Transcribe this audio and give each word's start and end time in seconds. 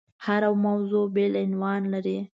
هره 0.25 0.49
موضوع 0.65 1.05
بېل 1.15 1.33
عنوان 1.45 1.81
لري. 1.93 2.17